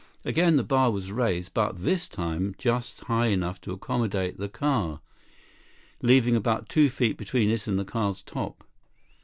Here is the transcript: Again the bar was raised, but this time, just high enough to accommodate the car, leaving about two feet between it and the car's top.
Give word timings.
Again 0.25 0.55
the 0.55 0.63
bar 0.63 0.89
was 0.89 1.11
raised, 1.11 1.53
but 1.53 1.77
this 1.77 2.07
time, 2.07 2.55
just 2.57 3.01
high 3.01 3.27
enough 3.27 3.61
to 3.61 3.71
accommodate 3.71 4.37
the 4.39 4.49
car, 4.49 4.99
leaving 6.01 6.35
about 6.35 6.67
two 6.69 6.89
feet 6.89 7.17
between 7.17 7.51
it 7.51 7.67
and 7.67 7.77
the 7.77 7.85
car's 7.85 8.23
top. 8.23 8.63